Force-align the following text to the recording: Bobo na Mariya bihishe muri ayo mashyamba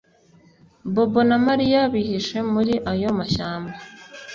Bobo 0.93 1.21
na 1.29 1.37
Mariya 1.47 1.81
bihishe 1.93 2.37
muri 2.53 2.73
ayo 2.91 3.09
mashyamba 3.17 3.75